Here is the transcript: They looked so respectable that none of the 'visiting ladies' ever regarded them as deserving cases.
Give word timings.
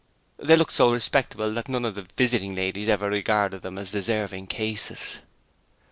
They 0.39 0.55
looked 0.57 0.73
so 0.73 0.91
respectable 0.91 1.53
that 1.53 1.69
none 1.69 1.85
of 1.85 1.93
the 1.93 2.01
'visiting 2.01 2.55
ladies' 2.55 2.89
ever 2.89 3.07
regarded 3.07 3.61
them 3.61 3.77
as 3.77 3.91
deserving 3.91 4.47
cases. 4.47 5.19